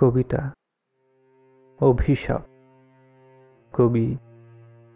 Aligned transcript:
কবিতা, 0.00 0.52
অভিশাপ। 1.80 2.40
কবি 3.72 4.16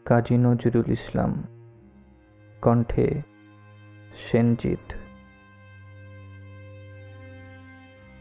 কাজী 0.04 0.36
নজরুল 0.36 0.90
ইসলাম। 0.90 1.44
কণ্ঠে 2.62 3.22
সেনজিৎ। 4.30 4.94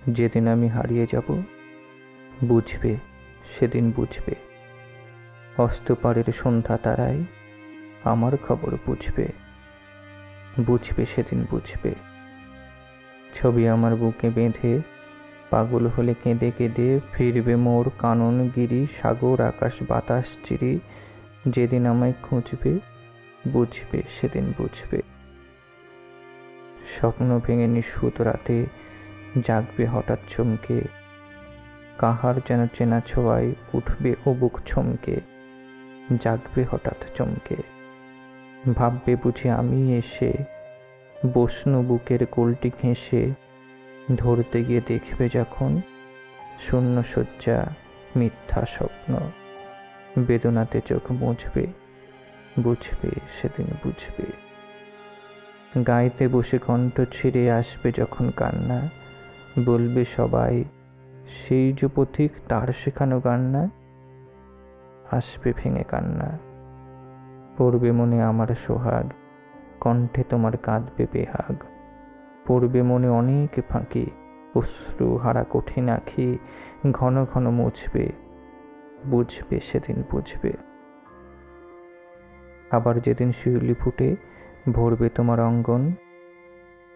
যেদিন 0.07 0.48
আমি 0.48 0.67
হারিয়ে 0.67 1.07
যাব, 1.13 1.41
বুঝবে, 2.43 2.95
সেদিন 3.59 3.91
বুঝবে। 3.91 4.36
অস্তপারের 5.57 6.34
সন্ধ্যা 6.34 6.77
তারাই 6.77 7.23
আমার 8.04 8.38
খবর 8.38 8.77
বুঝবে। 8.85 9.27
বুঝবে, 10.65 11.05
সেদিন 11.15 11.45
বুঝবে। 11.49 11.95
ছবি 13.35 13.68
আমার 13.68 13.95
বুকে 13.95 14.29
বেঁধে 14.29 14.92
পাগল 15.53 15.88
হলে 15.88 16.13
কেঁদে 16.23 16.52
কেঁদে 16.57 16.99
ফিরবে 17.13 17.55
মোর 17.55 17.91
কানন 17.99 18.49
গিরি, 18.55 18.88
সাগর, 19.02 19.41
আকাশ, 19.41 19.73
বাতাস, 19.88 20.26
চিরি। 20.49 20.79
যেদিন 21.48 21.85
আমায় 21.85 22.13
খুঁজবে, 22.21 22.79
বুঝবে, 23.48 24.02
সেদিন 24.21 24.53
বুঝবে। 24.57 25.02
স্বপ্ন 26.99 27.39
ভেঙে 27.39 27.67
নিঃসুত 27.67 28.21
রাতে 28.21 28.66
জাগবে 29.48 29.85
হঠাৎ 29.85 30.20
চমকে। 30.38 30.81
কাহার 31.98 32.34
যেন 32.49 32.67
চেনা 32.67 33.01
ছোঁয়ায় 33.07 33.51
উঠবে 33.73 34.15
ও 34.26 34.34
বুক 34.34 34.59
ছমকে 34.67 35.21
জাগবে 36.23 36.65
হঠাৎ 36.71 37.17
চমকে। 37.17 37.55
ভাববে 38.76 39.15
বুঝি 39.15 39.49
আমি 39.49 39.98
এসে 39.98 40.34
বসনু 41.34 41.84
বুকের 41.84 42.26
কোলটি 42.26 42.71
ঘেঁষে 42.81 43.43
ধরতে 44.18 44.63
গিয়ে 44.63 44.82
দেখবে 44.87 45.29
যখন 45.29 45.82
শূন্য 46.68 47.04
শয্যা 47.15 47.65
মিথ্যা 48.15 48.65
স্বপ্ন। 48.65 49.15
বেদনাতে 50.20 50.82
চোখ 50.90 51.12
মুছবে, 51.12 51.68
বুঝবে, 52.59 53.09
সেদিন 53.41 53.68
বুঝবে। 53.84 54.26
গাইতে 55.87 56.27
বসে 56.27 56.57
কণ্ঠ 56.57 57.01
ছিঁড়ে 57.01 57.51
আসবে 57.51 57.91
যখন 57.98 58.31
কান্না। 58.31 58.90
বলবে 59.65 60.05
সবাই, 60.18 60.63
সেই 61.27 61.74
যে 61.74 61.87
পথিক, 61.96 62.31
তার 62.49 62.68
শেখানো 62.84 63.20
কান্না 63.20 63.70
আসবে 65.12 65.53
ভেঙে 65.57 65.84
কান্না। 65.84 66.40
পড়বে 67.57 67.91
মনে 67.91 68.24
আমার 68.24 68.47
সোহাগ, 68.68 69.12
কণ্ঠে 69.79 70.24
তোমার 70.24 70.57
কাঁদবে 70.57 71.07
বেহাগ। 71.12 71.56
পড়বে 72.47 72.81
মনে 72.81 73.09
অনেক 73.09 73.62
ফাঁকি 73.69 74.06
অশ্রু 74.56 75.18
হারা 75.18 75.46
কঠিন 75.50 75.90
আঁখি 75.90 76.38
ঘন 76.91 77.25
ঘন 77.25 77.50
মুছবে, 77.50 78.12
বুঝবে, 79.06 79.59
সেদিন 79.72 80.03
বুঝবে। 80.12 80.53
আবার 82.72 83.00
যেদিন 83.00 83.31
শিউলি 83.31 83.74
ফুটে 83.74 84.16
ভরবে 84.74 85.09
তোমার 85.09 85.40
অঙ্গন, 85.40 85.91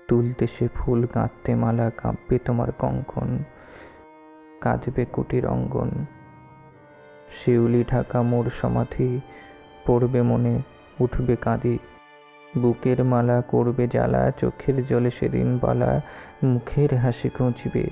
তুলতে 0.08 0.48
সে 0.48 0.68
ফুল 0.75 1.08
গাঁথতে 1.16 1.56
মালা 1.56 1.92
কাঁপবে 1.98 2.40
তোমার 2.45 2.72
কঙ্কন, 2.72 3.38
কাঁদবে 4.62 5.06
কুটির 5.06 5.48
অঙ্গন। 5.48 5.90
শিউলি 7.38 7.84
ঢাকা 7.84 8.22
মোর 8.22 8.45
সমাধি, 8.62 9.22
পড়বে 9.86 10.22
মনে 10.22 10.59
উঠবে 11.00 11.36
কাঁদি 11.36 11.80
বুকের 12.61 13.03
মালা 13.03 13.41
করবে 13.41 13.88
জ্বালা, 13.88 14.31
চোখের 14.31 14.86
জলে 14.86 15.11
সেদিন 15.19 15.59
বালা, 15.61 16.02
মুখের 16.44 16.97
হাসি 16.97 17.29
খুঁজবে। 17.29 17.90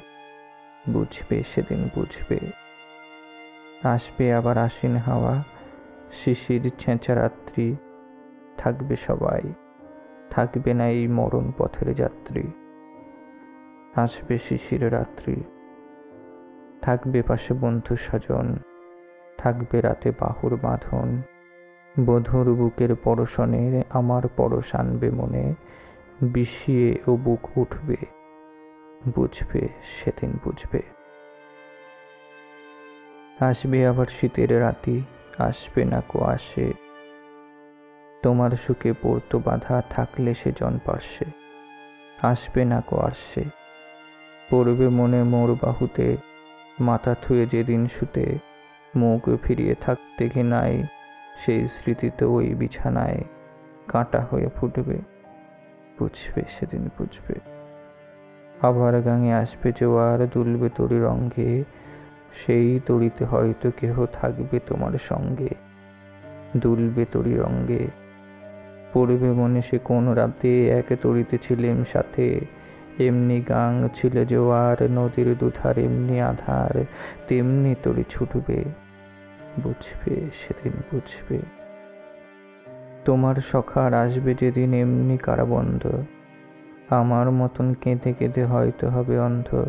বুঝবে 0.90 1.44
সেদিন 1.56 1.90
বুঝবে। 1.96 2.40
আসবে 3.84 4.34
আবার 4.34 4.58
আশ্বিন 4.58 4.98
হাওয়া, 4.98 5.44
শিশির 6.24 6.72
ছেঁচা 6.80 7.16
রাত্রি 7.16 7.76
থাকবে 8.58 8.96
সবাই, 9.08 9.54
থাকবে 10.30 10.74
না 10.74 10.88
এই 10.88 11.08
মরণ 11.08 11.52
পথের 11.58 11.96
যাত্রী। 11.96 12.44
আসবে 13.96 14.40
শিশির 14.50 14.94
রাত্রি, 14.94 15.44
থাকবে 16.82 17.22
পাশে 17.22 17.54
বন্ধু 17.54 17.96
স্বজন, 17.96 18.58
থাকবে 19.38 19.82
রাতে 19.82 20.12
বাহুর 20.20 20.60
বাঁধন 20.62 21.22
বধুর 22.00 22.56
বুকের 22.56 22.96
পরশনে 22.96 23.84
আমার 23.90 24.28
পরশ 24.38 24.76
আনবে 24.76 25.12
মনে, 25.12 25.54
বিষিয়ে 26.22 27.00
ও 27.08 27.16
বুক 27.16 27.58
উঠবে, 27.58 27.96
বুঝবে, 29.16 29.68
সেদিন 29.96 30.40
বুঝবে। 30.44 30.82
আসবে 33.40 33.88
আবার 33.88 34.06
শীতের 34.20 34.62
রাতি, 34.62 35.02
আসবে 35.38 35.86
না 35.86 36.02
কো 36.08 36.20
আসে। 36.24 36.74
তোমার 38.24 38.52
সুখে 38.68 38.94
পড়তো 39.02 39.40
বাধা 39.40 39.82
থাকলে 39.90 40.34
সে 40.34 40.52
জন 40.60 40.80
পার্শ্বে, 40.86 41.26
আসবে 42.22 42.66
না 42.66 42.82
কো 42.82 42.98
আসে। 42.98 43.44
পড়বে 44.52 44.88
মনে 44.88 45.24
মোর 45.24 45.56
বাহুতে, 45.62 46.18
মাথা 46.80 47.16
থুয়ে 47.22 47.46
যেদিন 47.46 47.88
শুতে, 48.00 48.38
মুখ 48.96 49.30
ফিরিয়ে 49.44 49.76
থাকতে 49.76 50.30
ঘেনায় 50.30 50.84
সেই 51.44 51.68
স্মৃতি 51.68 52.10
তো 52.18 52.32
ওই 52.32 52.54
বিছানায় 52.54 53.24
কাঁটা 53.88 54.28
হয়ে 54.32 54.48
ফুটবে। 54.56 54.98
বুঝবে 56.00 56.44
সেদিন 56.60 56.90
বুঝবে 56.98 57.36
আবার 58.62 59.02
গাঙে 59.02 59.34
আসবে 59.34 59.72
জোয়ার 59.80 60.28
দুলবে 60.34 60.70
তরি 60.78 61.00
রঙ্গে 61.00 61.64
সেই 62.46 62.80
তরিতে 62.86 63.26
হয়তো 63.26 63.72
কেহ 63.80 64.06
থাকবে 64.06 64.60
তোমার 64.68 64.92
সঙ্গে। 65.10 65.50
দুলবে 66.58 67.06
তরি 67.12 67.38
রঙ্গে 67.38 67.88
পড়বে 68.94 69.30
মনে 69.32 69.62
সে 69.62 69.78
কোন 69.78 70.14
রাতে 70.14 70.70
এক 70.70 70.86
তরিতে 71.02 71.38
ছিলেম 71.38 71.84
সাথে। 71.94 72.26
এমনি 73.00 73.42
গাং 73.42 73.90
ছিল 73.96 74.26
জোয়ার 74.26 74.92
নদীর 74.92 75.36
দুধার, 75.40 75.78
এমনি 75.78 76.22
আধার, 76.22 76.84
তেমনি 77.28 77.76
তরি 77.84 78.04
ছুটবে। 78.10 78.64
বুঝবে, 79.60 80.16
সেদিন 80.16 80.72
বুঝবে। 80.92 81.40
তোমার 83.06 83.36
সখার 83.52 83.94
আসবে 83.94 84.36
যেদিন 84.42 84.74
এমনি 84.74 85.18
কারাবন্ধ। 85.18 86.04
আমার 86.90 87.32
মতন 87.32 87.74
কেঁদে 87.74 88.14
কেঁদে 88.14 88.46
হয়তো 88.46 88.90
হবে 88.90 89.20
অন্ধ। 89.20 89.66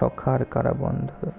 সখার 0.00 0.44
কারাবন্ধ। 0.44 1.30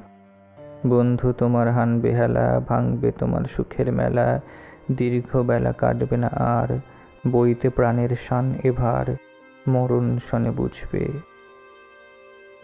বন্ধু, 0.88 1.34
তোমার 1.34 1.72
হানবে 1.72 2.16
হেলা 2.16 2.60
ভাঙবে 2.60 3.12
তোমার 3.12 3.42
সুখের 3.56 3.92
মেলা। 3.92 4.40
দীর্ঘ 4.92 5.38
বেলা 5.38 5.72
কাটবে 5.72 6.18
না 6.18 6.28
আর, 6.28 6.80
বইতে 7.32 7.70
প্রাণের 7.70 8.10
শান 8.28 8.56
এভার। 8.64 9.16
মরণ 9.68 10.20
শনে 10.32 10.52
বুঝবে। 10.52 11.08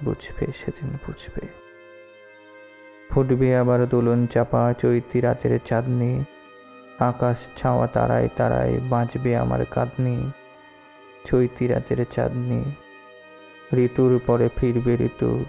বুঝবে, 0.04 0.46
সেদিন 0.46 0.98
বুঝবে। 1.08 1.63
ফুটবে 3.10 3.56
আবার 3.56 3.90
দোলন 3.90 4.28
চাপা 4.28 4.74
চৈতি 4.82 5.22
রাতের 5.22 5.60
চাঁদনি। 5.70 6.24
আকাশ 7.00 7.62
ছাওয়া 7.62 7.88
তারায় 7.88 8.30
তারায় 8.36 8.80
বাঁচবে 8.90 9.38
আমার 9.38 9.66
কাঁদনি। 9.66 10.32
চৈতি 11.26 11.68
রাতের 11.68 12.06
চাঁদনি। 12.16 12.64
ঋতুর 13.78 14.20
পরে 14.28 14.50
ফিরবে 14.56 14.94
ঋতু। 14.94 15.46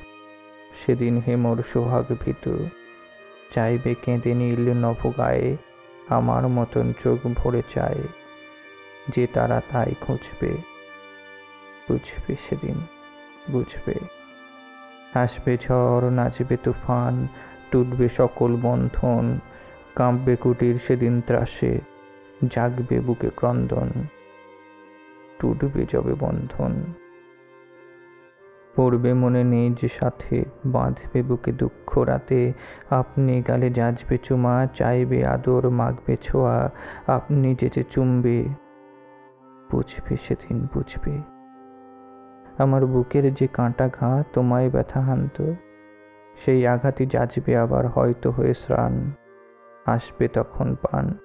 সেদিন 0.86 1.22
হেমর 1.28 1.62
সোহাগ 1.72 2.04
ভীতু। 2.20 2.68
চাইবে 3.54 3.94
কেঁদে 3.94 4.34
নীল 4.34 4.72
নভ 4.72 5.18
গায়ে। 5.18 5.56
আমার 6.08 6.48
মতন 6.48 6.92
চোখ 7.04 7.26
ভরে 7.34 7.62
চায়। 7.74 8.08
যে 9.16 9.26
তারা 9.26 9.62
তাই 9.72 9.94
খুঁজবে, 10.00 10.56
বুঝবে 11.88 12.36
সেদিন, 12.48 12.74
বুঝবে। 13.50 13.94
আসবে 15.14 15.56
ঝড়, 15.56 16.10
নাচবে 16.10 16.56
তুফান, 16.56 17.26
টুটবে 17.70 18.08
সকল 18.16 18.56
বন্ধন, 18.56 19.38
কাঁপবে 19.94 20.36
কুটির 20.36 20.78
সেদিন 20.86 21.20
ত্রাসে, 21.20 21.78
জাগবে 22.50 23.00
বুকে 23.00 23.30
ক্রন্দন, 23.36 23.88
টুটবে 25.38 25.86
যবে 25.92 26.14
বন্ধন। 26.14 26.82
পড়বে 28.76 29.14
মনে 29.14 29.44
নেই 29.44 29.74
যে 29.82 29.88
সাথে, 30.00 30.44
বাঁধবে 30.66 31.22
বুকে 31.22 31.52
দুঃখ 31.52 31.98
রাতে, 31.98 32.52
আপনি 32.90 33.42
গালে 33.42 33.70
যাজবে 33.70 34.18
চুমা, 34.18 34.66
চাইবে 34.74 35.26
আদর, 35.26 35.70
মাগবে 35.70 36.16
ছোঁয়া, 36.22 36.70
আপনি 37.06 37.54
যেচে 37.60 37.84
চুমবে, 37.90 38.44
বুঝবে 39.70 40.16
সেদিন 40.28 40.68
বুঝবে। 40.74 41.33
আমার 42.58 42.86
বুকের 42.86 43.34
যে 43.34 43.46
কাঁটা 43.46 43.88
ঘা 43.88 44.22
তোমায় 44.32 44.70
ব্যথা 44.70 45.00
হানত, 45.00 45.52
সেই 46.44 46.66
আঘাতই 46.66 47.06
যাচবে 47.06 47.56
আবার 47.56 47.86
হয়তো 47.86 48.30
হয়ে 48.30 48.54
স্নান 48.54 49.10
আসবে 49.86 50.28
তখন 50.28 50.74
পান। 50.74 51.18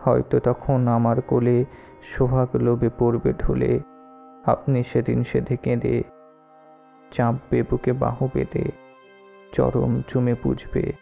হয়তো 0.00 0.40
তখন 0.40 0.88
আমার 0.88 1.22
কোলে 1.22 1.64
সোহাগ 2.02 2.56
লোভে 2.56 2.90
পড়বে 2.98 3.32
ঢুলে, 3.32 3.80
আপনি 4.46 4.84
সেদিন 4.92 5.24
সেধে 5.24 5.56
কেঁদে, 5.56 6.02
চাপবে 7.12 7.62
বুকে 7.62 7.92
বাহু 7.92 8.28
পেতে 8.32 8.64
চরম 9.52 10.02
চুমে 10.08 10.34
বুঝবে 10.42 10.92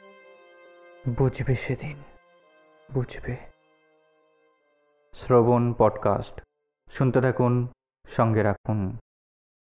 বুঝবে 1.19 1.55
সেদিন, 1.55 1.97
বুঝবে। 2.95 3.37
শ্রবণ 5.13 5.75
পডকাস্ট, 5.79 6.41
শুনতে 6.91 7.21
থাকুন, 7.21 7.69
সঙ্গে 8.17 8.43
রাখুন। 8.43 8.97